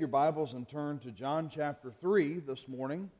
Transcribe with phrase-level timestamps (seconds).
[0.00, 3.10] your Bibles and turn to John chapter 3 this morning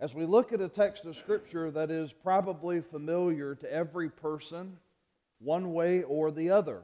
[0.00, 4.76] as we look at a text of Scripture that is probably familiar to every person,
[5.38, 6.82] one way or the other.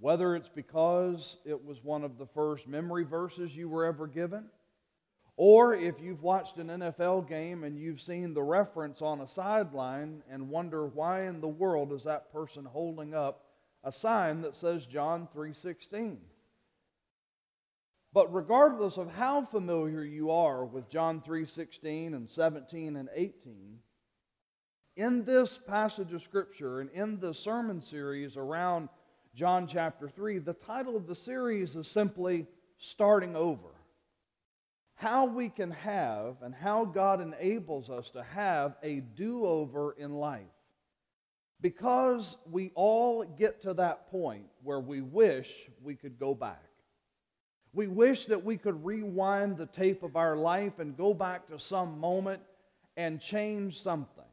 [0.00, 4.44] Whether it's because it was one of the first memory verses you were ever given,
[5.38, 10.22] or if you've watched an NFL game and you've seen the reference on a sideline
[10.30, 13.46] and wonder why in the world is that person holding up
[13.82, 16.18] a sign that says John 3:16.
[18.12, 23.78] But regardless of how familiar you are with John 3:16 and 17 and 18,
[24.96, 28.88] in this passage of scripture and in the sermon series around
[29.34, 32.46] John chapter 3, the title of the series is simply
[32.78, 33.68] starting over.
[34.94, 40.42] How we can have and how God enables us to have a do-over in life.
[41.60, 46.69] Because we all get to that point where we wish we could go back.
[47.72, 51.58] We wish that we could rewind the tape of our life and go back to
[51.58, 52.42] some moment
[52.96, 54.24] and change something.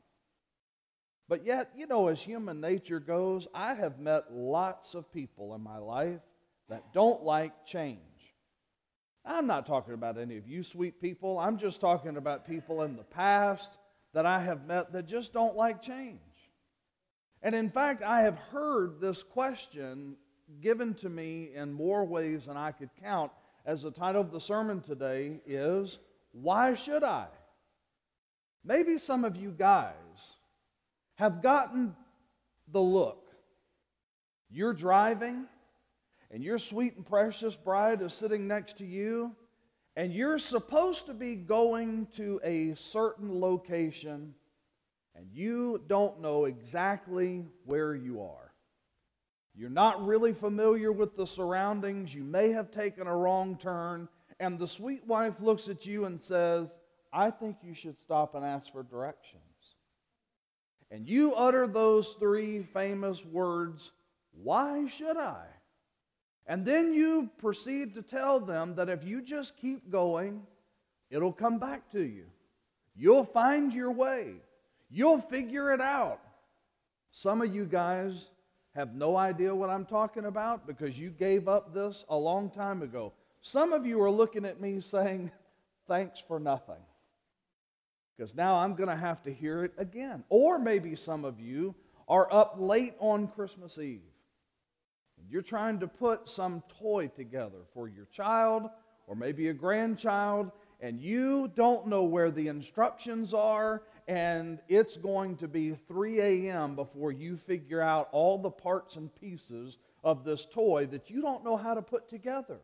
[1.29, 5.61] But yet, you know, as human nature goes, I have met lots of people in
[5.61, 6.21] my life
[6.69, 7.99] that don't like change.
[9.25, 11.37] I'm not talking about any of you sweet people.
[11.37, 13.77] I'm just talking about people in the past
[14.13, 16.19] that I have met that just don't like change.
[17.43, 20.15] And in fact, I have heard this question
[20.61, 23.31] given to me in more ways than I could count,
[23.65, 25.99] as the title of the sermon today is
[26.31, 27.27] Why Should I?
[28.63, 29.93] Maybe some of you guys
[31.15, 31.95] have gotten
[32.71, 33.27] the look.
[34.49, 35.45] You're driving,
[36.31, 39.35] and your sweet and precious bride is sitting next to you,
[39.95, 44.33] and you're supposed to be going to a certain location,
[45.15, 48.46] and you don't know exactly where you are.
[49.57, 52.13] You're not really familiar with the surroundings.
[52.13, 54.07] You may have taken a wrong turn.
[54.39, 56.67] And the sweet wife looks at you and says,
[57.11, 59.41] I think you should stop and ask for directions.
[60.91, 63.91] And you utter those three famous words,
[64.43, 65.45] Why should I?
[66.45, 70.43] And then you proceed to tell them that if you just keep going,
[71.09, 72.25] it'll come back to you.
[72.95, 74.35] You'll find your way.
[74.89, 76.21] You'll figure it out.
[77.11, 78.27] Some of you guys
[78.77, 82.83] have no idea what I'm talking about because you gave up this a long time
[82.83, 83.11] ago.
[83.41, 85.31] Some of you are looking at me saying,
[85.87, 86.83] Thanks for nothing.
[88.15, 90.23] Because now I'm going to have to hear it again.
[90.29, 91.73] Or maybe some of you
[92.07, 94.01] are up late on Christmas Eve.
[95.17, 98.69] And you're trying to put some toy together for your child
[99.07, 100.51] or maybe a grandchild,
[100.81, 106.75] and you don't know where the instructions are, and it's going to be 3 a.m.
[106.75, 111.43] before you figure out all the parts and pieces of this toy that you don't
[111.43, 112.59] know how to put together.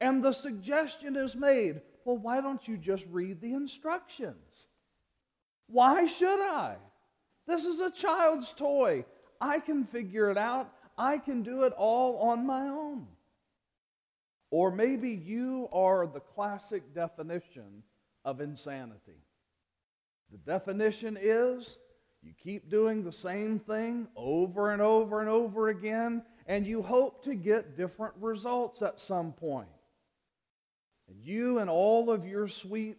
[0.00, 4.66] And the suggestion is made well, why don't you just read the instructions?
[5.66, 6.76] Why should I?
[7.46, 9.04] This is a child's toy.
[9.40, 10.72] I can figure it out.
[10.96, 13.06] I can do it all on my own.
[14.50, 17.82] Or maybe you are the classic definition
[18.24, 19.22] of insanity.
[20.30, 21.76] The definition is
[22.22, 27.24] you keep doing the same thing over and over and over again, and you hope
[27.24, 29.68] to get different results at some point.
[31.08, 32.98] And you and all of your sweet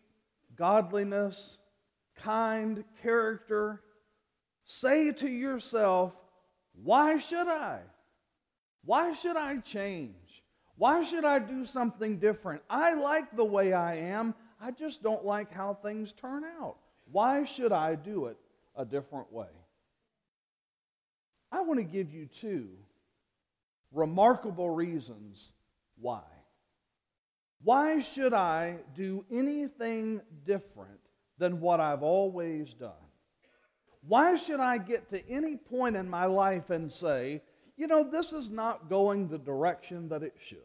[0.55, 1.57] godliness,
[2.17, 3.81] kind character,
[4.65, 6.13] say to yourself,
[6.73, 7.79] Why should I?
[8.83, 10.43] Why should I change?
[10.75, 12.63] Why should I do something different?
[12.69, 14.33] I like the way I am.
[14.59, 16.77] I just don't like how things turn out.
[17.11, 18.38] Why should I do it
[18.75, 19.49] a different way?
[21.51, 22.69] I want to give you two
[23.91, 25.51] remarkable reasons
[25.99, 26.23] why.
[27.63, 30.99] Why should I do anything different
[31.38, 32.91] than what I've always done?
[34.07, 37.41] Why should I get to any point in my life and say,
[37.78, 40.59] you know, this is not going the direction that it should?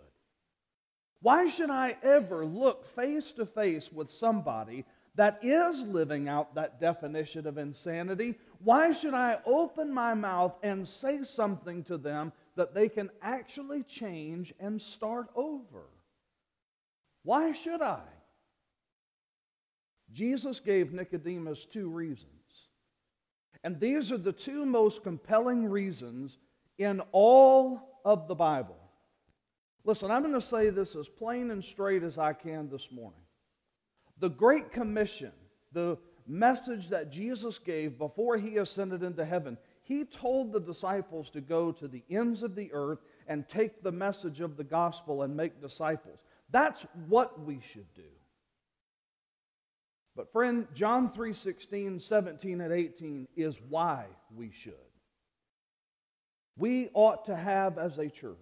[1.21, 4.85] Why should I ever look face to face with somebody
[5.17, 10.87] that is living out that definition of insanity, why should I open my mouth and
[10.87, 15.87] say something to them that they can actually change and start over?
[17.25, 18.03] Why should I?
[20.13, 22.31] Jesus gave Nicodemus two reasons.
[23.65, 26.39] And these are the two most compelling reasons
[26.79, 28.79] in all of the Bible.
[29.85, 33.26] Listen, I'm going to say this as plain and straight as I can this morning.
[34.19, 35.33] The Great Commission,
[35.73, 41.41] the message that Jesus gave before he ascended into heaven, he told the disciples to
[41.41, 42.99] go to the ends of the earth
[43.29, 46.19] and take the message of the gospel and make disciples.
[46.51, 48.03] That's what we should do.
[50.17, 54.75] But friend, John 3:16, 17 and 18 is why we should.
[56.57, 58.39] We ought to have as a church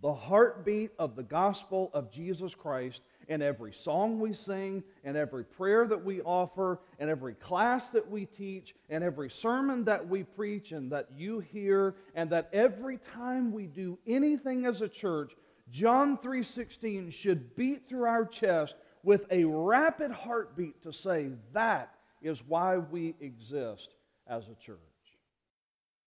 [0.00, 5.44] the heartbeat of the gospel of Jesus Christ in every song we sing, in every
[5.44, 10.24] prayer that we offer, in every class that we teach, in every sermon that we
[10.24, 15.32] preach and that you hear, and that every time we do anything as a church,
[15.70, 22.42] John 3:16 should beat through our chest with a rapid heartbeat to say that is
[22.46, 23.94] why we exist
[24.26, 24.78] as a church.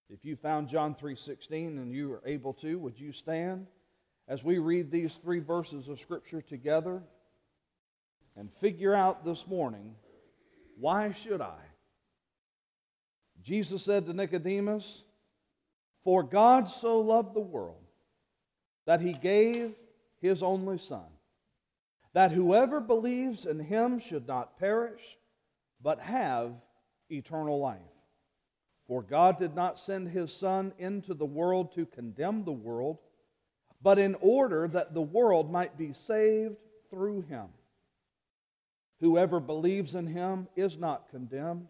[0.09, 3.67] If you found John 3:16 and you are able to, would you stand?
[4.27, 7.01] As we read these three verses of Scripture together
[8.35, 9.95] and figure out this morning
[10.79, 11.59] why should I?
[13.44, 15.03] Jesus said to Nicodemus,
[16.03, 17.83] For God so loved the world
[18.88, 19.73] that he gave
[20.21, 21.06] his only Son,
[22.13, 25.01] that whoever believes in him should not perish,
[25.81, 26.53] but have
[27.09, 27.79] eternal life.
[28.88, 32.97] For God did not send his Son into the world to condemn the world
[33.83, 36.56] but in order that the world might be saved
[36.89, 37.48] through him.
[39.00, 41.68] Whoever believes in him is not condemned,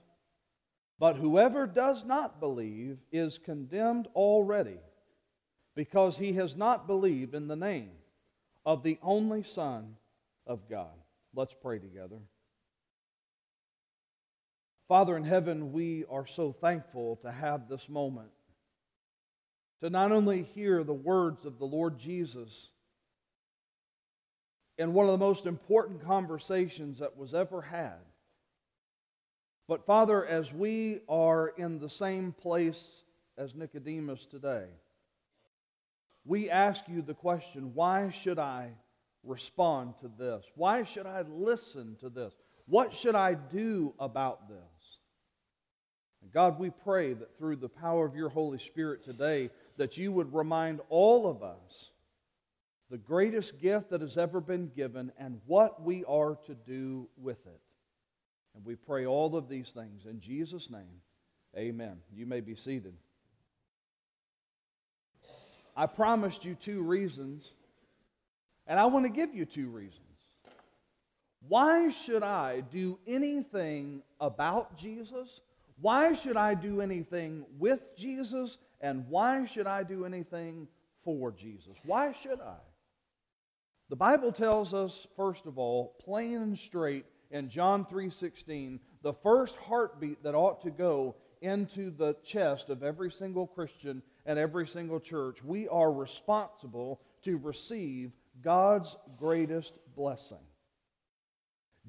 [0.99, 4.77] but whoever does not believe is condemned already,
[5.75, 7.91] because he has not believed in the name
[8.65, 9.95] of the only Son
[10.45, 10.91] of God.
[11.33, 12.17] Let's pray together.
[14.89, 18.27] Father in heaven, we are so thankful to have this moment
[19.81, 22.69] to not only hear the words of the Lord Jesus
[24.77, 27.99] in one of the most important conversations that was ever had,
[29.67, 32.83] but Father, as we are in the same place
[33.37, 34.65] as Nicodemus today,
[36.25, 38.71] we ask you the question why should I
[39.23, 40.45] respond to this?
[40.55, 42.33] Why should I listen to this?
[42.67, 44.57] What should I do about this?
[46.21, 50.11] And God, we pray that through the power of your Holy Spirit today, that you
[50.11, 51.91] would remind all of us
[52.89, 57.45] the greatest gift that has ever been given and what we are to do with
[57.47, 57.61] it.
[58.53, 61.01] And we pray all of these things in Jesus' name.
[61.57, 61.97] Amen.
[62.13, 62.93] You may be seated.
[65.75, 67.49] I promised you two reasons,
[68.67, 70.01] and I want to give you two reasons.
[71.47, 75.39] Why should I do anything about Jesus?
[75.79, 78.57] Why should I do anything with Jesus?
[78.81, 80.67] And why should I do anything
[81.03, 81.77] for Jesus?
[81.85, 82.57] Why should I?
[83.89, 89.55] The Bible tells us, first of all, plain and straight in John 3:16, the first
[89.55, 94.99] heartbeat that ought to go into the chest of every single Christian and every single
[94.99, 98.11] church, we are responsible to receive
[98.41, 100.45] God's greatest blessing.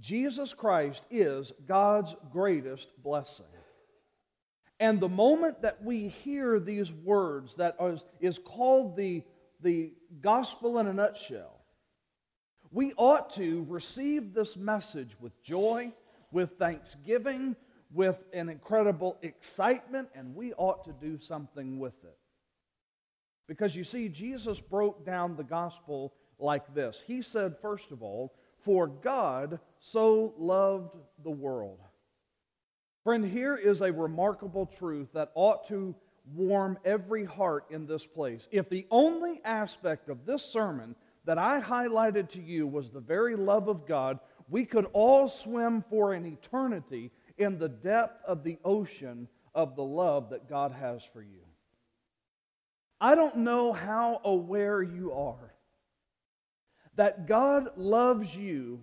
[0.01, 3.47] Jesus Christ is God's greatest blessing.
[4.83, 9.23] And the moment that we hear these words, that is, is called the,
[9.61, 11.61] the gospel in a nutshell,
[12.73, 15.93] we ought to receive this message with joy,
[16.33, 17.55] with thanksgiving,
[17.93, 22.19] with an incredible excitement, and we ought to do something with it.
[23.47, 28.35] Because you see, Jesus broke down the gospel like this He said, first of all,
[28.65, 31.79] For God so loved the world
[33.05, 35.95] Friend, here is a remarkable truth that ought to
[36.35, 38.47] warm every heart in this place.
[38.53, 40.95] If the only aspect of this sermon
[41.25, 45.85] that I highlighted to you was the very love of God, we could all swim
[45.91, 51.03] for an eternity in the depth of the ocean of the love that God has
[51.13, 51.43] for you.
[53.01, 55.55] I don't know how aware you are
[56.95, 58.81] that God loves you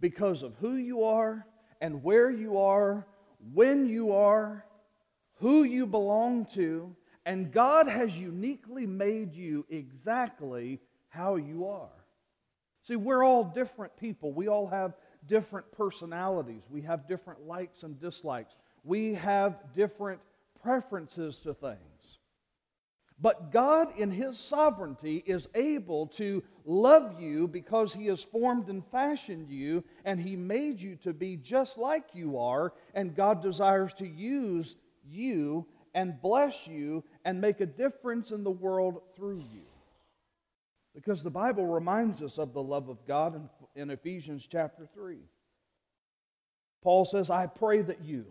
[0.00, 1.46] because of who you are
[1.80, 3.06] and where you are
[3.52, 4.64] when you are,
[5.36, 6.94] who you belong to,
[7.26, 11.88] and God has uniquely made you exactly how you are.
[12.82, 14.32] See, we're all different people.
[14.32, 14.94] We all have
[15.26, 16.62] different personalities.
[16.70, 18.54] We have different likes and dislikes.
[18.84, 20.20] We have different
[20.62, 21.78] preferences to things.
[23.20, 28.84] But God, in His sovereignty, is able to love you because He has formed and
[28.90, 33.94] fashioned you, and He made you to be just like you are, and God desires
[33.94, 34.74] to use
[35.08, 39.62] you and bless you and make a difference in the world through you.
[40.94, 43.48] Because the Bible reminds us of the love of God in,
[43.80, 45.18] in Ephesians chapter 3.
[46.82, 48.26] Paul says, I pray that you,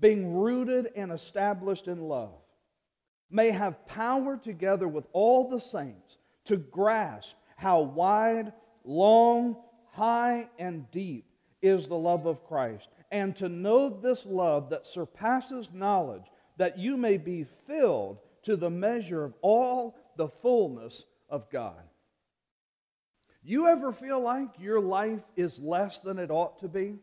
[0.00, 2.34] being rooted and established in love,
[3.30, 8.52] may have power together with all the saints to grasp how wide,
[8.84, 9.56] long,
[9.90, 11.26] high, and deep
[11.62, 16.96] is the love of Christ, and to know this love that surpasses knowledge, that you
[16.96, 21.82] may be filled to the measure of all the fullness of God.
[23.42, 26.98] You ever feel like your life is less than it ought to be?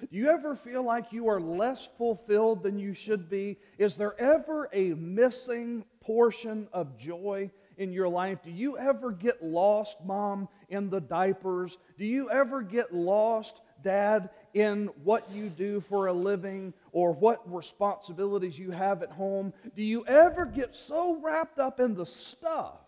[0.00, 3.58] Do you ever feel like you are less fulfilled than you should be?
[3.78, 8.38] Is there ever a missing portion of joy in your life?
[8.44, 11.78] Do you ever get lost, mom, in the diapers?
[11.98, 17.52] Do you ever get lost, dad, in what you do for a living or what
[17.52, 19.52] responsibilities you have at home?
[19.74, 22.78] Do you ever get so wrapped up in the stuff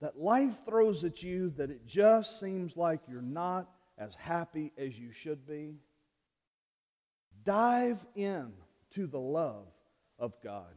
[0.00, 4.98] that life throws at you that it just seems like you're not as happy as
[4.98, 5.76] you should be.
[7.44, 8.52] Dive in
[8.92, 9.66] to the love
[10.18, 10.74] of God.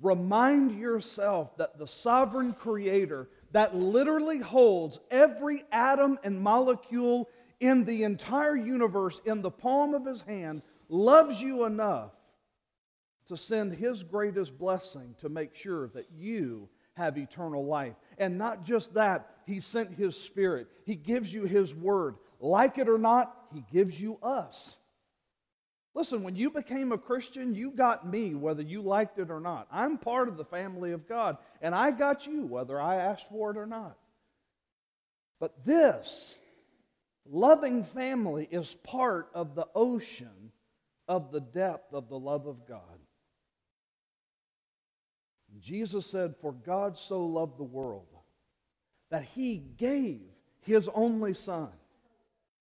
[0.00, 8.04] Remind yourself that the sovereign creator that literally holds every atom and molecule in the
[8.04, 12.12] entire universe in the palm of his hand loves you enough
[13.26, 17.94] to send his greatest blessing to make sure that you have eternal life.
[18.18, 20.68] And not just that, He sent His Spirit.
[20.84, 22.16] He gives you His Word.
[22.38, 24.76] Like it or not, He gives you us.
[25.94, 29.66] Listen, when you became a Christian, you got me whether you liked it or not.
[29.72, 33.50] I'm part of the family of God, and I got you whether I asked for
[33.50, 33.96] it or not.
[35.40, 36.34] But this
[37.28, 40.52] loving family is part of the ocean
[41.08, 42.80] of the depth of the love of God.
[45.60, 48.17] Jesus said, For God so loved the world
[49.10, 50.20] that he gave
[50.60, 51.68] his only Son.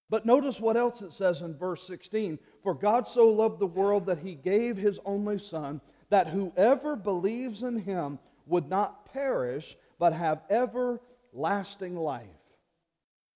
[0.10, 4.06] But notice what else it says in verse 16 For God so loved the world
[4.06, 10.14] that he gave his only Son, that whoever believes in him would not perish, but
[10.14, 12.28] have everlasting life.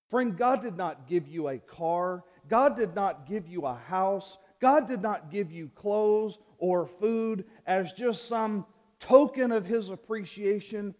[0.09, 4.37] Friend, God did not give you a car, God did not give you a house,
[4.59, 8.65] God did not give you clothes or food as just some
[8.99, 10.93] token of his appreciation,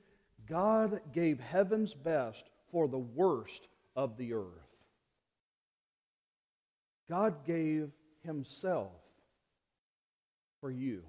[0.52, 2.44] God gave heaven's best
[2.74, 4.46] for the worst of the earth.
[7.10, 7.90] God gave
[8.26, 8.92] himself
[10.60, 11.04] for you.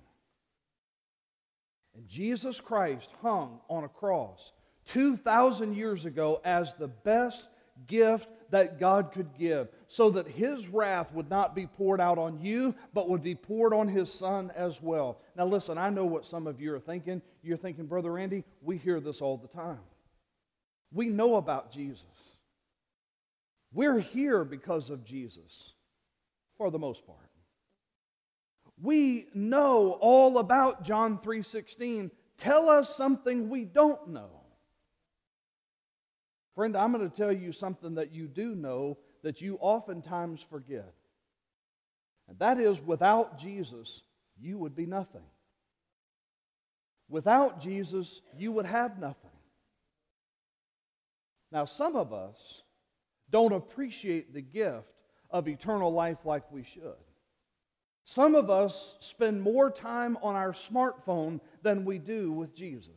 [1.97, 4.53] And Jesus Christ hung on a cross
[4.87, 7.49] 2,000 years ago as the best
[7.89, 12.41] gift that God could give, so that His wrath would not be poured out on
[12.41, 15.19] you, but would be poured on His Son as well.
[15.37, 17.21] Now, listen, I know what some of you are thinking.
[17.43, 19.81] You're thinking, Brother Randy, we hear this all the time.
[20.95, 22.07] We know about Jesus.
[23.75, 25.75] We're here because of Jesus,
[26.57, 27.19] for the most part.
[28.81, 32.11] We know all about John 3:16.
[32.39, 34.41] Tell us something we don't know.
[36.55, 40.93] Friend, I'm going to tell you something that you do know that you oftentimes forget.
[42.29, 44.03] And that is, without Jesus,
[44.41, 45.23] you would be nothing.
[47.09, 49.31] Without Jesus, you would have nothing.
[51.51, 52.63] Now, some of us
[53.31, 54.87] don't appreciate the gift
[55.31, 56.97] of eternal life like we should.
[58.05, 62.91] Some of us spend more time on our smartphone than we do with Jesus.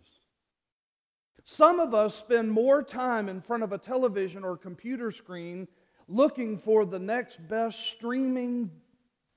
[1.43, 5.67] Some of us spend more time in front of a television or computer screen
[6.07, 8.71] looking for the next best streaming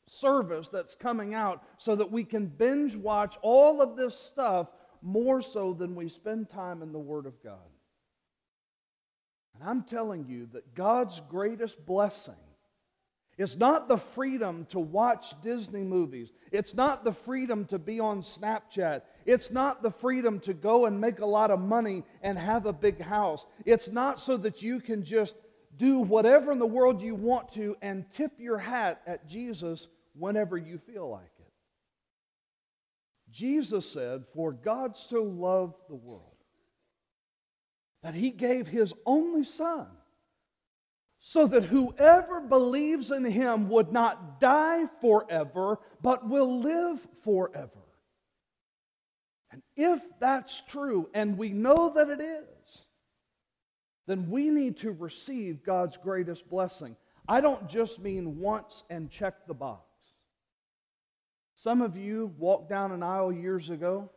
[0.08, 4.68] service that's coming out so that we can binge watch all of this stuff
[5.02, 7.58] more so than we spend time in the Word of God.
[9.54, 12.34] And I'm telling you that God's greatest blessing
[13.38, 16.32] it's not the freedom to watch Disney movies.
[16.50, 19.02] It's not the freedom to be on Snapchat.
[19.26, 22.72] It's not the freedom to go and make a lot of money and have a
[22.72, 23.46] big house.
[23.64, 25.36] It's not so that you can just
[25.78, 30.56] do whatever in the world you want to and tip your hat at Jesus whenever
[30.56, 31.52] you feel like it.
[33.30, 36.22] Jesus said, For God so loved the world
[38.02, 39.86] that he gave his only Son
[41.20, 47.70] so that whoever believes in him would not die forever, but will live forever.
[49.50, 52.46] And if that's true, and we know that it is,
[54.08, 56.96] then we need to receive God's greatest blessing.
[57.28, 59.84] I don't just mean once and check the box.
[61.56, 64.08] Some of you walked down an aisle years ago.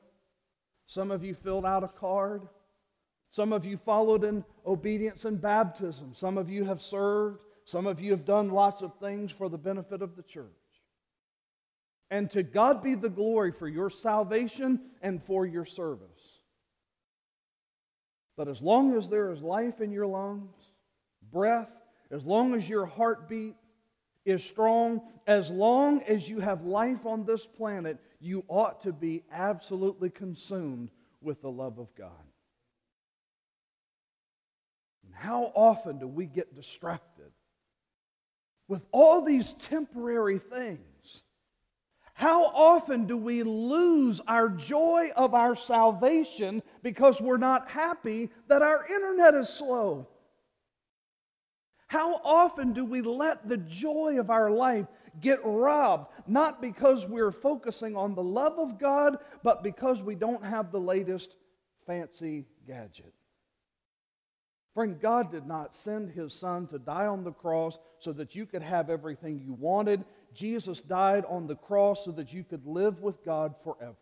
[0.85, 2.47] Some of you filled out a card.
[3.31, 6.13] Some of you followed in obedience in baptism.
[6.13, 7.43] Some of you have served.
[7.65, 10.47] Some of you have done lots of things for the benefit of the church.
[12.09, 16.20] And to God be the glory for your salvation and for your service.
[18.37, 20.55] But as long as there is life in your lungs,
[21.31, 21.71] breath,
[22.09, 23.55] as long as your heartbeat
[24.25, 29.23] is strong, as long as you have life on this planet, you ought to be
[29.31, 32.11] absolutely consumed with the love of God.
[35.05, 37.31] And how often do we get distracted
[38.67, 40.79] with all these temporary things?
[42.21, 48.61] How often do we lose our joy of our salvation because we're not happy that
[48.61, 50.07] our internet is slow?
[51.87, 54.85] How often do we let the joy of our life
[55.19, 60.45] get robbed, not because we're focusing on the love of God, but because we don't
[60.45, 61.35] have the latest
[61.87, 63.15] fancy gadget?
[64.75, 68.45] Friend, God did not send his son to die on the cross so that you
[68.45, 70.05] could have everything you wanted.
[70.33, 73.95] Jesus died on the cross so that you could live with God forever.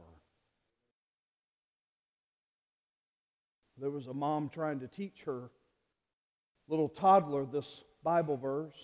[3.80, 5.50] There was a mom trying to teach her
[6.68, 8.76] little toddler this Bible verse.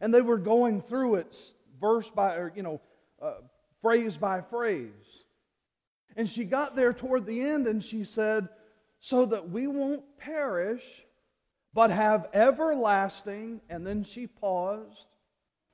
[0.00, 1.36] And they were going through it
[1.80, 2.80] verse by, or, you know,
[3.20, 3.34] uh,
[3.82, 5.24] phrase by phrase.
[6.16, 8.48] And she got there toward the end and she said,
[9.00, 10.84] So that we won't perish,
[11.74, 13.60] but have everlasting.
[13.68, 15.06] And then she paused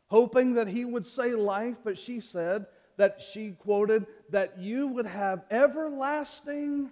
[0.09, 5.07] hoping that he would say life, but she said that she quoted that you would
[5.07, 6.91] have everlasting.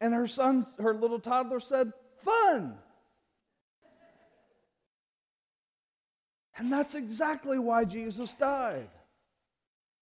[0.00, 1.92] And her son, her little toddler said,
[2.24, 2.78] fun.
[6.56, 8.88] And that's exactly why Jesus died.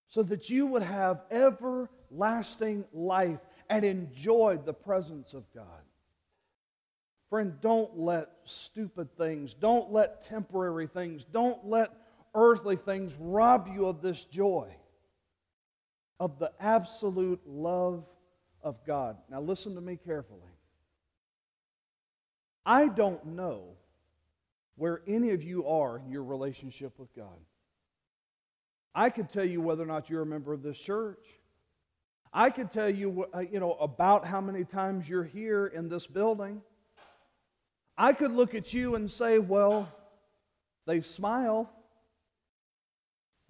[0.08, 5.64] So that you would have everlasting life and enjoy the presence of God.
[7.28, 11.92] Friend, don't let stupid things, don't let temporary things, don't let
[12.34, 14.68] earthly things rob you of this joy,
[16.18, 18.04] of the absolute love
[18.62, 19.16] of God.
[19.30, 20.40] Now, listen to me carefully.
[22.64, 23.64] I don't know
[24.76, 27.38] where any of you are in your relationship with God.
[28.94, 31.24] I could tell you whether or not you're a member of this church.
[32.32, 36.06] I could tell you, uh, you know, about how many times you're here in this
[36.06, 36.62] building.
[37.98, 39.88] I could look at you and say, well,
[40.86, 41.70] they smile.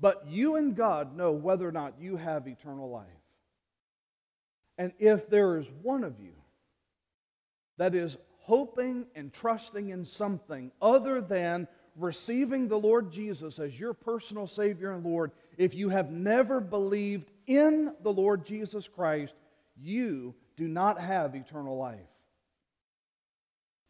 [0.01, 3.07] But you and God know whether or not you have eternal life.
[4.79, 6.33] And if there is one of you
[7.77, 13.93] that is hoping and trusting in something other than receiving the Lord Jesus as your
[13.93, 19.35] personal Savior and Lord, if you have never believed in the Lord Jesus Christ,
[19.77, 21.99] you do not have eternal life.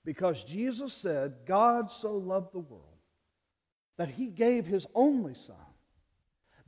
[0.05, 2.85] Because Jesus said, God so loved the world
[3.97, 5.57] that he gave his only Son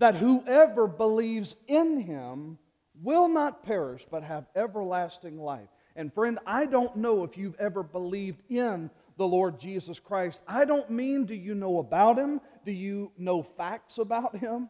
[0.02, 2.58] that whoever believes in him
[3.04, 5.68] will not perish but have everlasting life.
[5.94, 10.40] And friend, I don't know if you've ever believed in the Lord Jesus Christ.
[10.48, 12.40] I don't mean do you know about him?
[12.64, 14.68] Do you know facts about him?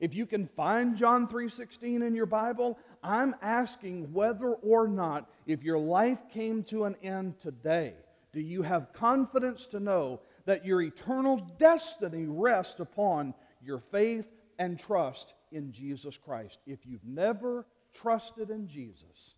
[0.00, 5.62] If you can find John 3:16 in your Bible, I'm asking whether or not if
[5.62, 7.94] your life came to an end today,
[8.34, 14.26] do you have confidence to know that your eternal destiny rests upon your faith
[14.58, 16.58] and trust in Jesus Christ.
[16.66, 19.34] If you've never trusted in Jesus,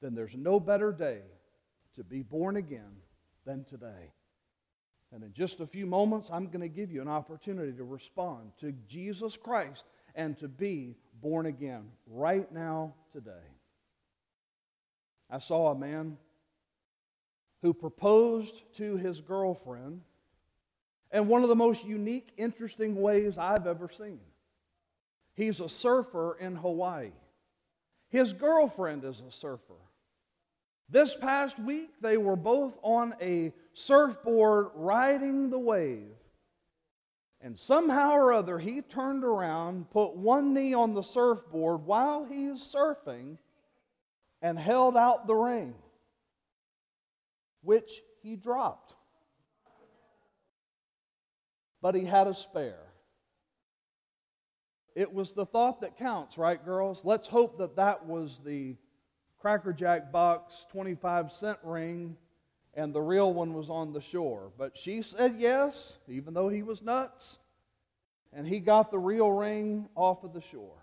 [0.00, 1.20] then there's no better day
[1.96, 2.96] to be born again
[3.44, 4.12] than today.
[5.12, 8.52] And in just a few moments, I'm going to give you an opportunity to respond
[8.60, 13.30] to Jesus Christ and to be born again right now, today.
[15.30, 16.16] I saw a man
[17.62, 20.00] who proposed to his girlfriend
[21.12, 24.20] and one of the most unique, interesting ways I've ever seen.
[25.34, 27.12] He's a surfer in Hawaii.
[28.08, 29.74] His girlfriend is a surfer.
[30.88, 36.08] This past week, they were both on a surfboard riding the wave.
[37.40, 42.62] And somehow or other, he turned around, put one knee on the surfboard while he's
[42.62, 43.38] surfing,
[44.40, 45.74] and held out the ring,
[47.62, 48.94] which he dropped
[51.82, 52.86] but he had a spare.
[54.94, 57.00] It was the thought that counts, right, girls?
[57.04, 58.76] Let's hope that that was the
[59.38, 62.16] Cracker Jack box 25 cent ring
[62.74, 64.50] and the real one was on the shore.
[64.56, 67.38] But she said yes, even though he was nuts,
[68.32, 70.78] and he got the real ring off of the shore.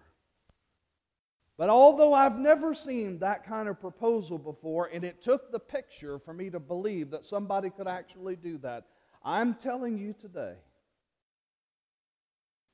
[1.58, 6.20] But although I've never seen that kind of proposal before, and it took the picture
[6.20, 8.86] for me to believe that somebody could actually do that,
[9.24, 10.56] I'm telling you today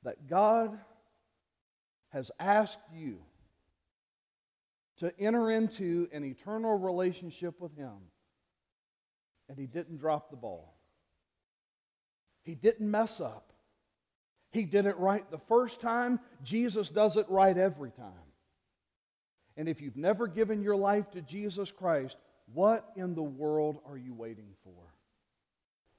[0.06, 0.80] that God
[2.10, 3.18] has asked you
[5.00, 7.98] to enter into an eternal relationship with Him.
[9.50, 10.74] And he didn't drop the ball.
[12.44, 13.52] He didn't mess up.
[14.52, 16.20] He did it right the first time.
[16.44, 18.14] Jesus does it right every time.
[19.58, 22.18] And if you've never given your life to Jesus Christ,
[22.54, 24.94] what in the world are you waiting for?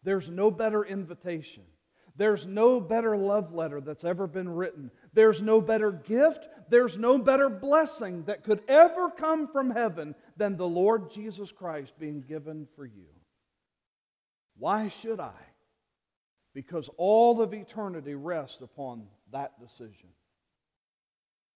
[0.02, 1.64] There's no better invitation.
[2.16, 4.90] There's no better love letter that's ever been written.
[5.12, 6.48] There's no better gift.
[6.70, 11.92] There's no better blessing that could ever come from heaven than the Lord Jesus Christ
[11.98, 13.06] being given for you.
[14.58, 15.34] Why should I?
[16.54, 20.08] Because all of eternity rests upon that decision.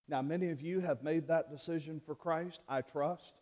[0.09, 3.33] Now, many of you have made that decision for Christ, I trust.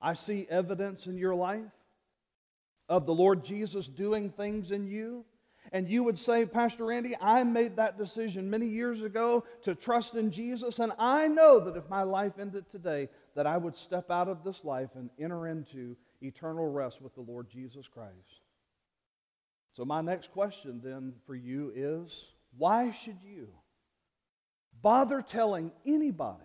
[0.00, 1.62] I see evidence in your life
[2.88, 5.24] of the Lord Jesus doing things in you.
[5.72, 10.14] And you would say, Pastor Randy, I made that decision many years ago to trust
[10.14, 14.10] in Jesus, and I know that if my life ended today, that I would step
[14.10, 18.42] out of this life and enter into eternal rest with the Lord Jesus Christ.
[19.72, 22.26] So, my next question then for you is
[22.58, 23.48] why should you
[24.82, 26.42] bother telling anybody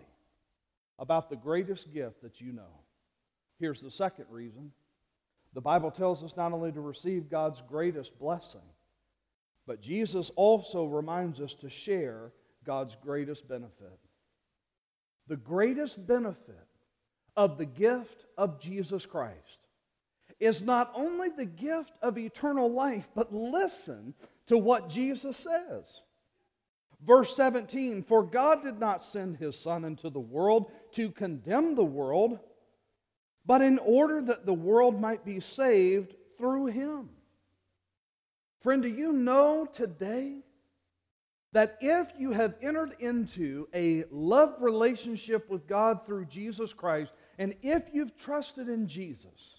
[0.98, 2.80] about the greatest gift that you know?
[3.60, 4.72] Here's the second reason.
[5.52, 8.60] The Bible tells us not only to receive God's greatest blessing,
[9.68, 12.32] but Jesus also reminds us to share
[12.64, 13.98] God's greatest benefit.
[15.28, 16.66] The greatest benefit
[17.36, 19.58] of the gift of Jesus Christ
[20.40, 24.14] is not only the gift of eternal life, but listen
[24.46, 25.84] to what Jesus says.
[27.06, 31.84] Verse 17 For God did not send his Son into the world to condemn the
[31.84, 32.38] world,
[33.44, 37.10] but in order that the world might be saved through him.
[38.60, 40.38] Friend, do you know today
[41.52, 47.54] that if you have entered into a love relationship with God through Jesus Christ, and
[47.62, 49.58] if you've trusted in Jesus,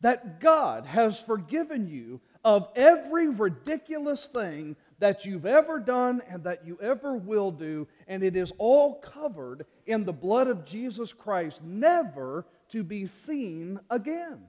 [0.00, 6.66] that God has forgiven you of every ridiculous thing that you've ever done and that
[6.66, 11.62] you ever will do, and it is all covered in the blood of Jesus Christ,
[11.62, 14.40] never to be seen again.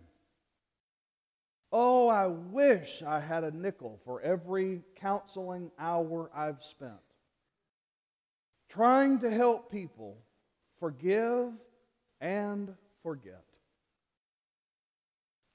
[1.72, 7.00] Oh, I wish I had a nickel for every counseling hour I've spent
[8.72, 10.18] trying to help people
[10.80, 11.52] forgive
[12.22, 13.44] and forget.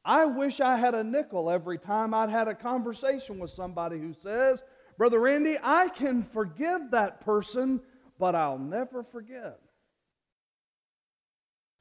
[0.05, 4.15] I wish I had a nickel every time I'd had a conversation with somebody who
[4.23, 4.63] says,
[4.99, 7.81] Brother Randy, I can forgive that person,
[8.19, 9.59] but I'll never forget.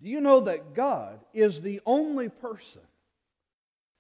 [0.02, 2.82] Do you know that God is the only person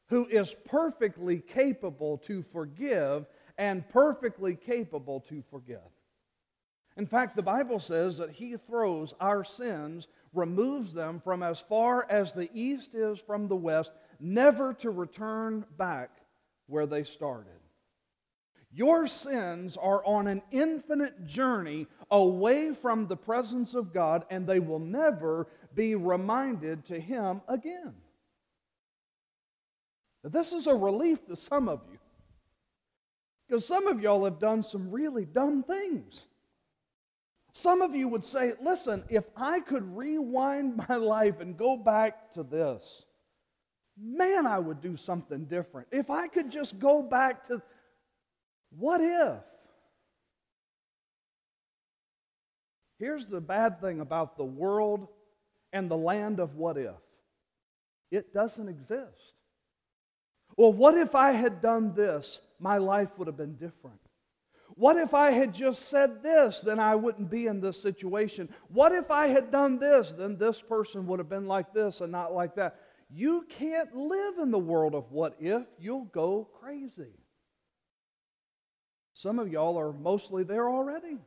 [0.07, 3.25] who is perfectly capable to forgive
[3.57, 5.79] and perfectly capable to forgive.
[6.97, 12.05] In fact, the Bible says that He throws our sins, removes them from as far
[12.09, 16.09] as the east is from the west, never to return back
[16.67, 17.51] where they started.
[18.71, 24.59] Your sins are on an infinite journey away from the presence of God, and they
[24.59, 27.93] will never be reminded to Him again.
[30.31, 31.99] This is a relief to some of you.
[33.47, 36.25] Because some of y'all have done some really dumb things.
[37.53, 42.33] Some of you would say, listen, if I could rewind my life and go back
[42.33, 43.03] to this,
[44.01, 45.87] man, I would do something different.
[45.91, 47.61] If I could just go back to
[48.77, 49.39] what if?
[52.97, 55.07] Here's the bad thing about the world
[55.71, 56.95] and the land of what if
[58.11, 59.34] it doesn't exist.
[60.57, 62.39] Well, what if I had done this?
[62.59, 63.99] My life would have been different.
[64.75, 66.61] What if I had just said this?
[66.61, 68.49] Then I wouldn't be in this situation.
[68.69, 70.11] What if I had done this?
[70.11, 72.79] Then this person would have been like this and not like that.
[73.09, 77.13] You can't live in the world of what if, you'll go crazy.
[79.13, 81.17] Some of y'all are mostly there already.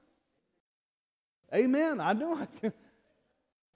[1.55, 2.01] Amen.
[2.01, 2.47] I know.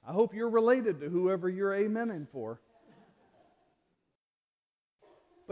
[0.07, 2.61] I, hope you're related to whoever you're amening for.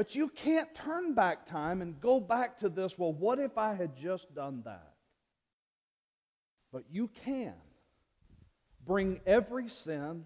[0.01, 2.99] But you can't turn back time and go back to this.
[2.99, 4.95] Well, what if I had just done that?
[6.73, 7.53] But you can
[8.87, 10.25] bring every sin,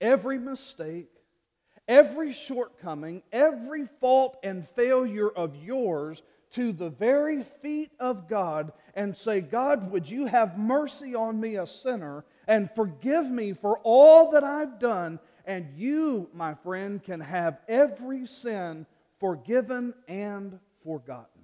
[0.00, 1.10] every mistake,
[1.86, 6.20] every shortcoming, every fault and failure of yours
[6.54, 11.54] to the very feet of God and say, God, would you have mercy on me,
[11.54, 15.20] a sinner, and forgive me for all that I've done?
[15.44, 18.86] And you, my friend, can have every sin
[19.18, 21.42] forgiven and forgotten.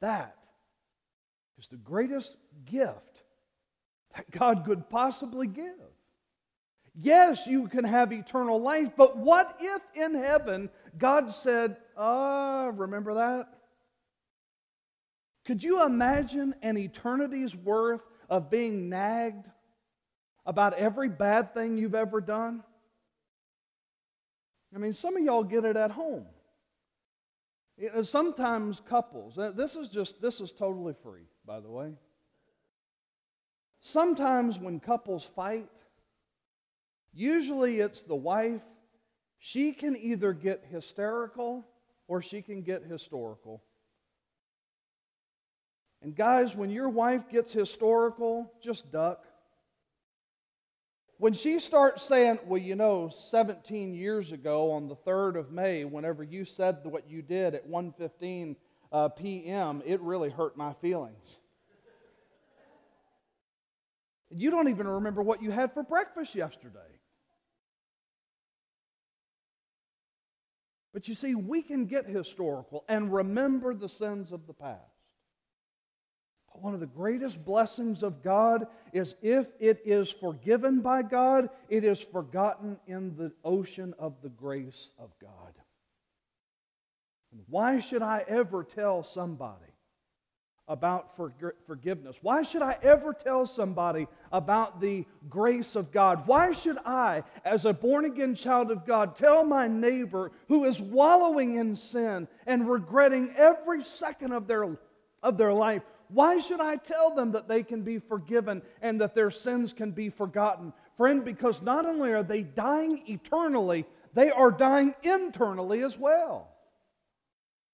[0.00, 0.36] That
[1.58, 3.22] is the greatest gift
[4.14, 5.74] that God could possibly give.
[6.94, 13.14] Yes, you can have eternal life, but what if in heaven God said, Ah, remember
[13.14, 13.48] that?
[15.44, 19.46] Could you imagine an eternity's worth of being nagged
[20.46, 22.62] about every bad thing you've ever done?
[24.74, 26.26] I mean, some of y'all get it at home.
[27.76, 31.92] You know, sometimes couples, this is just, this is totally free, by the way.
[33.80, 35.68] Sometimes when couples fight,
[37.12, 38.62] usually it's the wife.
[39.38, 41.66] She can either get hysterical
[42.08, 43.62] or she can get historical.
[46.00, 49.24] And guys, when your wife gets historical, just duck.
[51.24, 55.86] When she starts saying, well, you know, 17 years ago on the 3rd of May,
[55.86, 58.56] whenever you said what you did at 1.15
[58.92, 61.24] uh, p.m., it really hurt my feelings.
[64.28, 67.00] You don't even remember what you had for breakfast yesterday.
[70.92, 74.93] But you see, we can get historical and remember the sins of the past.
[76.60, 81.84] One of the greatest blessings of God is if it is forgiven by God, it
[81.84, 85.52] is forgotten in the ocean of the grace of God.
[87.32, 89.74] And why should I ever tell somebody
[90.66, 91.16] about
[91.66, 92.16] forgiveness?
[92.22, 96.22] Why should I ever tell somebody about the grace of God?
[96.26, 100.80] Why should I, as a born again child of God, tell my neighbor who is
[100.80, 104.78] wallowing in sin and regretting every second of their,
[105.22, 109.14] of their life, why should I tell them that they can be forgiven and that
[109.14, 110.72] their sins can be forgotten?
[110.96, 116.50] Friend, because not only are they dying eternally, they are dying internally as well.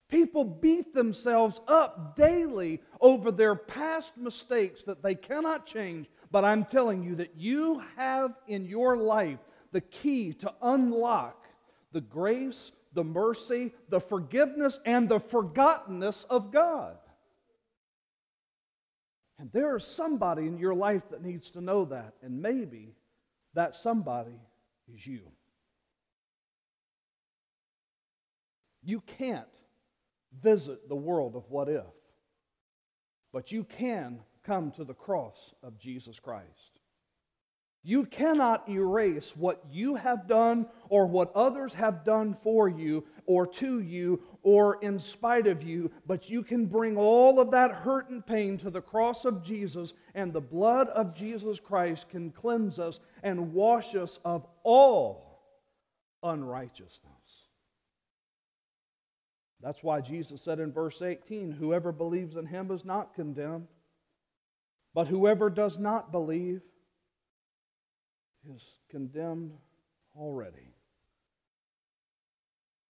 [0.09, 6.09] People beat themselves up daily over their past mistakes that they cannot change.
[6.33, 9.39] But I'm telling you that you have in your life
[9.73, 11.47] the key to unlock
[11.93, 16.97] the grace, the mercy, the forgiveness, and the forgottenness of God.
[19.41, 22.95] And there is somebody in your life that needs to know that, and maybe
[23.55, 24.39] that somebody
[24.95, 25.23] is you.
[28.83, 29.47] You can't
[30.43, 31.87] visit the world of what if,
[33.33, 36.81] but you can come to the cross of Jesus Christ.
[37.83, 43.47] You cannot erase what you have done or what others have done for you or
[43.47, 48.09] to you or in spite of you, but you can bring all of that hurt
[48.09, 52.79] and pain to the cross of Jesus, and the blood of Jesus Christ can cleanse
[52.79, 55.43] us and wash us of all
[56.23, 57.11] unrighteousness.
[59.63, 63.69] That's why Jesus said in verse 18, Whoever believes in him is not condemned,
[64.95, 66.63] but whoever does not believe,
[68.55, 69.53] is condemned
[70.17, 70.70] already.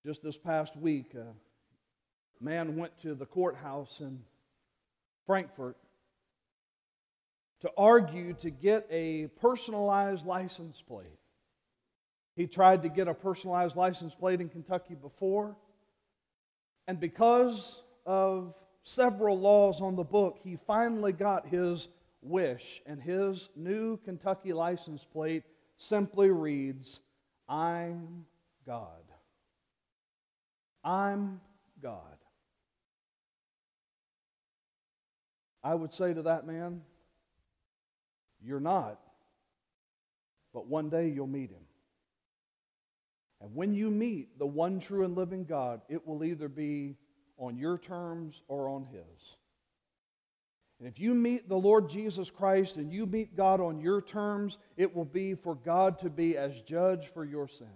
[0.05, 1.27] Just this past week, a
[2.43, 4.19] man went to the courthouse in
[5.27, 5.77] Frankfort
[7.61, 11.19] to argue to get a personalized license plate.
[12.35, 15.55] He tried to get a personalized license plate in Kentucky before,
[16.89, 21.89] and because of several laws on the book, he finally got his
[22.23, 25.43] wish, and his new Kentucky license plate
[25.77, 27.01] simply reads,
[27.51, 28.25] I'm
[28.67, 29.10] God.
[30.85, 31.41] I'm
[31.83, 32.17] God.
[35.63, 36.83] I would say to that man,
[38.43, 38.99] You're not,
[40.55, 41.65] but one day you'll meet him.
[43.41, 46.97] And when you meet the one true and living God, it will either be
[47.39, 49.37] on your terms or on his.
[50.79, 54.57] And if you meet the Lord Jesus Christ and you meet God on your terms,
[54.77, 57.69] it will be for God to be as judge for your sins.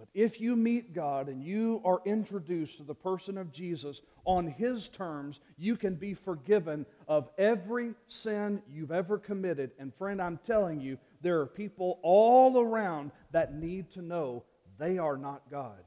[0.00, 4.48] But if you meet God and you are introduced to the person of Jesus on
[4.48, 9.72] His terms, you can be forgiven of every sin you've ever committed.
[9.78, 14.44] And friend, I'm telling you, there are people all around that need to know
[14.78, 15.84] they are not God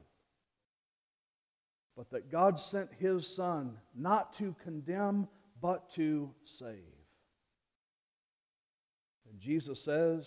[1.96, 5.28] but that God sent his Son not to condemn,
[5.60, 6.78] but to save.
[9.30, 10.26] And Jesus says,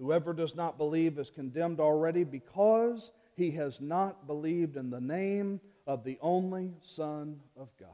[0.00, 5.60] Whoever does not believe is condemned already because he has not believed in the name
[5.86, 7.88] of the only Son of God.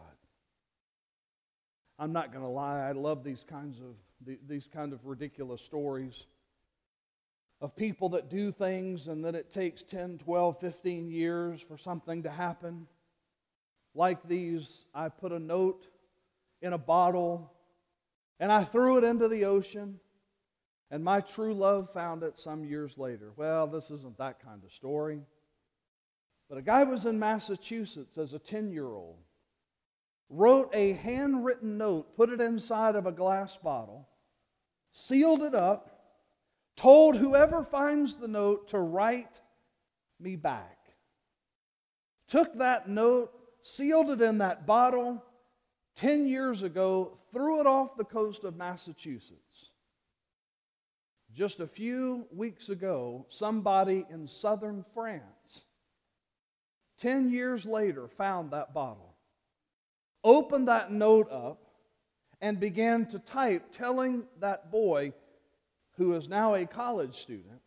[1.99, 6.27] I'm not going to lie, I love these kinds of, these kind of ridiculous stories
[7.61, 12.23] of people that do things and that it takes 10, 12, 15 years for something
[12.23, 12.87] to happen.
[13.95, 15.87] Like these, I put a note
[16.63, 17.51] in a bottle
[18.39, 19.99] And I threw it into the ocean,
[20.91, 23.33] and my true love found it some years later.
[23.37, 25.21] Well, this isn't that kind of story.
[26.49, 29.19] But a guy was in Massachusetts as a 10 year old,
[30.29, 34.09] wrote a handwritten note, put it inside of a glass bottle,
[34.93, 35.91] sealed it up,
[36.77, 39.41] told whoever finds the note to write
[40.21, 40.79] me back.
[42.29, 45.23] Took that note, sealed it in that bottle
[45.97, 49.46] 10 years ago, threw it off the coast of Massachusetts.
[51.37, 55.67] Just a few weeks ago, somebody in southern France,
[57.01, 59.15] 10 years later, found that bottle,
[60.25, 61.59] opened that note up,
[62.41, 65.13] and began to type, telling that boy,
[65.99, 67.61] who is now a college student,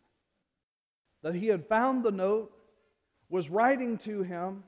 [1.21, 2.51] that he had found the note,
[3.29, 4.63] was writing to him,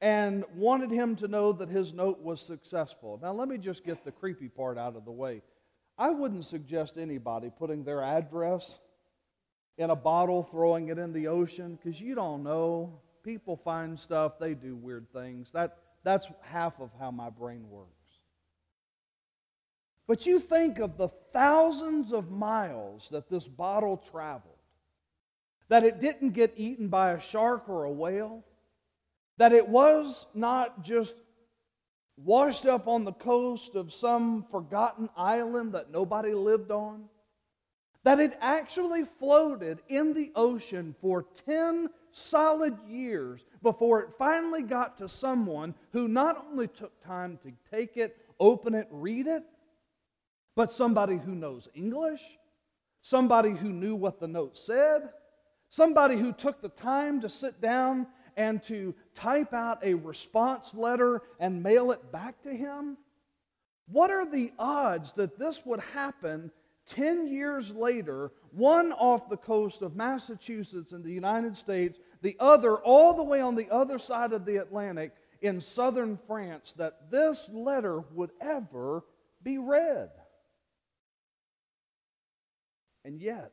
[0.00, 3.18] and wanted him to know that his note was successful.
[3.22, 5.42] Now, let me just get the creepy part out of the way.
[5.98, 8.78] I wouldn't suggest anybody putting their address
[9.78, 13.00] in a bottle, throwing it in the ocean, because you don't know.
[13.22, 15.50] People find stuff, they do weird things.
[15.52, 17.90] That, that's half of how my brain works.
[20.06, 24.54] But you think of the thousands of miles that this bottle traveled,
[25.68, 28.44] that it didn't get eaten by a shark or a whale,
[29.38, 31.14] that it was not just
[32.16, 37.04] washed up on the coast of some forgotten island that nobody lived on,
[38.04, 44.96] that it actually floated in the ocean for 10 solid years before it finally got
[44.96, 49.42] to someone who not only took time to take it, open it, read it,
[50.54, 52.22] but somebody who knows English,
[53.02, 55.10] somebody who knew what the note said,
[55.68, 61.22] somebody who took the time to sit down and to type out a response letter
[61.40, 62.96] and mail it back to him?
[63.88, 66.50] What are the odds that this would happen
[66.86, 72.76] 10 years later, one off the coast of Massachusetts in the United States, the other
[72.76, 77.48] all the way on the other side of the Atlantic in southern France, that this
[77.52, 79.04] letter would ever
[79.42, 80.10] be read?
[83.04, 83.52] And yet,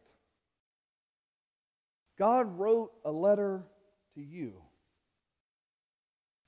[2.17, 3.63] God wrote a letter
[4.15, 4.62] to you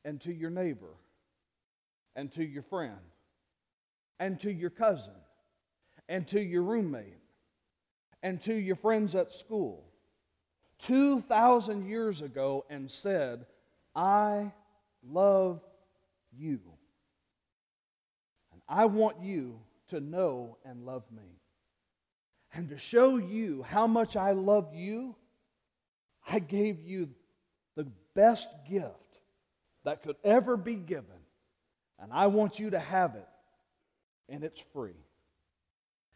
[0.05, 0.93] and to your neighbor
[2.15, 2.95] and to your friend
[4.19, 5.11] and to your cousin
[6.07, 7.17] and to your roommate
[8.23, 9.83] and to your friends at school
[10.79, 13.45] 2,000 years ago and said,
[13.95, 14.51] I
[15.03, 15.61] love
[16.37, 16.59] you.
[18.53, 21.39] And I want you to know and love me.
[22.53, 25.15] And to show you how much I love you,
[26.27, 27.09] I gave you
[27.75, 29.04] the best gift
[29.85, 31.05] that could ever be given.
[31.99, 33.27] And I want you to have it.
[34.27, 34.91] And it's free.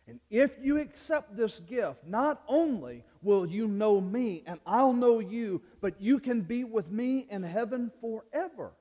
[0.08, 5.20] And if you accept this gift, not only will you know me and I'll know
[5.20, 8.72] you, but you can be with me in heaven forever.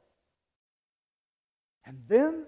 [1.85, 2.47] And then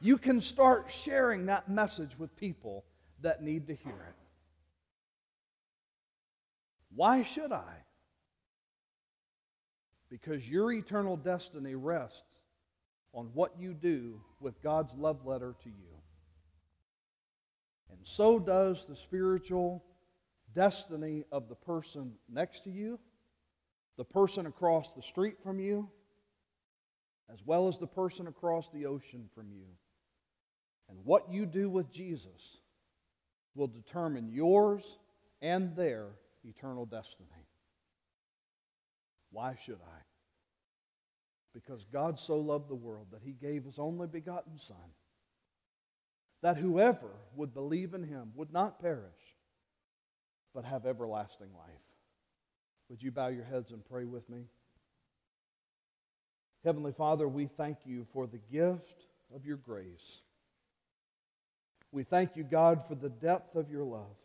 [0.00, 2.84] you can start sharing that message with people
[3.22, 4.16] that need to hear it.
[6.94, 7.74] Why should I?
[10.10, 12.22] Because your eternal destiny rests
[13.12, 15.94] on what you do with God's love letter to you.
[17.90, 19.84] And so does the spiritual
[20.54, 22.98] destiny of the person next to you,
[23.96, 25.88] the person across the street from you,
[27.32, 29.66] as well as the person across the ocean from you.
[30.88, 32.58] And what you do with Jesus
[33.54, 34.82] will determine yours
[35.40, 36.06] and their
[36.44, 37.28] eternal destiny.
[39.32, 40.00] Why should I?
[41.54, 44.76] Because God so loved the world that he gave his only begotten Son,
[46.42, 49.02] that whoever would believe in him would not perish,
[50.54, 51.82] but have everlasting life.
[52.88, 54.44] Would you bow your heads and pray with me?
[56.64, 60.20] Heavenly Father, we thank you for the gift of your grace.
[61.92, 64.16] We thank you, God, for the depth of your love.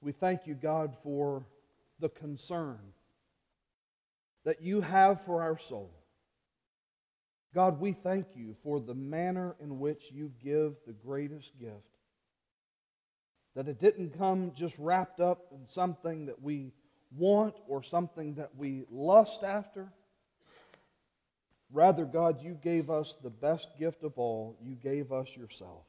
[0.00, 1.44] We thank you, God, for
[2.02, 2.78] the concern
[4.44, 5.94] that you have for our soul.
[7.54, 11.76] God, we thank you for the manner in which you give the greatest gift.
[13.54, 16.72] That it didn't come just wrapped up in something that we
[17.16, 19.92] want or something that we lust after.
[21.70, 24.56] Rather, God, you gave us the best gift of all.
[24.62, 25.84] You gave us yourself.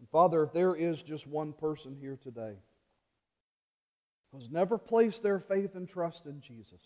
[0.00, 2.56] And Father, if there is just one person here today
[4.34, 6.80] has never placed their faith and trust in Jesus,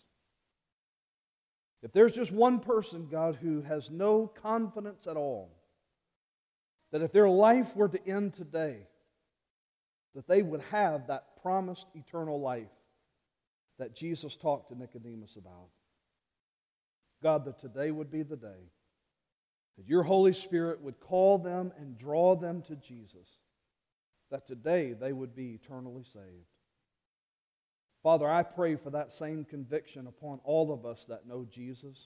[1.82, 5.50] If there's just one person, God, who has no confidence at all,
[6.92, 8.86] that if their life were to end today,
[10.14, 12.70] that they would have that promised eternal life
[13.78, 15.68] that Jesus talked to Nicodemus about.
[17.22, 18.70] God, that today would be the day
[19.76, 23.28] that your Holy Spirit would call them and draw them to Jesus,
[24.30, 26.53] that today they would be eternally saved.
[28.04, 31.96] Father, I pray for that same conviction upon all of us that know Jesus,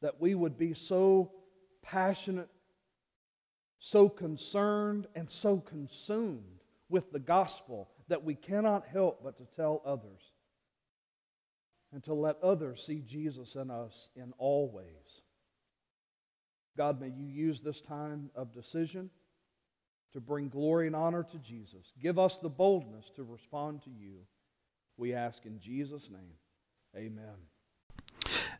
[0.00, 1.30] that we would be so
[1.82, 2.48] passionate,
[3.78, 9.82] so concerned, and so consumed with the gospel that we cannot help but to tell
[9.84, 10.22] others
[11.92, 15.20] and to let others see Jesus in us in all ways.
[16.78, 19.10] God, may you use this time of decision
[20.12, 21.92] to bring glory and honor to Jesus.
[22.00, 24.18] Give us the boldness to respond to you.
[24.96, 26.36] We ask in Jesus' name.
[26.96, 27.34] Amen.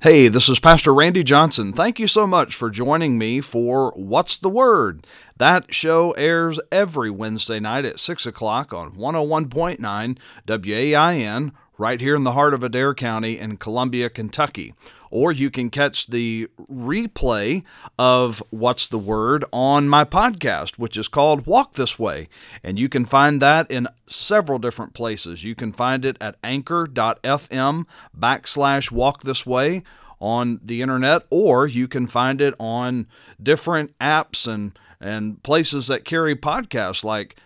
[0.00, 1.72] Hey, this is Pastor Randy Johnson.
[1.72, 5.06] Thank you so much for joining me for What's the Word?
[5.36, 12.24] That show airs every Wednesday night at 6 o'clock on 101.9 WAIN right here in
[12.24, 14.74] the heart of Adair County in Columbia, Kentucky.
[15.10, 17.64] Or you can catch the replay
[17.98, 22.28] of What's the Word on my podcast, which is called Walk This Way.
[22.62, 25.44] And you can find that in several different places.
[25.44, 27.86] You can find it at anchor.fm
[28.18, 29.82] backslash walk this way
[30.18, 33.08] on the internet, or you can find it on
[33.42, 37.36] different apps and, and places that carry podcasts like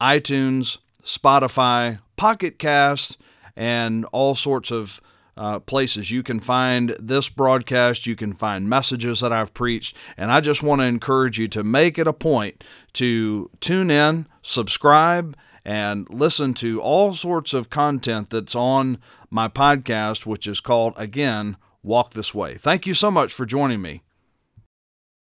[0.00, 3.18] iTunes, Spotify, Pocket Cast,
[3.56, 5.00] and all sorts of
[5.36, 6.10] uh, places.
[6.10, 10.62] You can find this broadcast, you can find messages that I've preached, and I just
[10.62, 12.62] want to encourage you to make it a point
[12.94, 18.98] to tune in, subscribe, and listen to all sorts of content that's on
[19.30, 22.54] my podcast, which is called, again, Walk This Way.
[22.54, 24.03] Thank you so much for joining me.